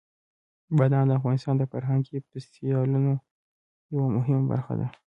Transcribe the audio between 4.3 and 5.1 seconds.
برخه ده.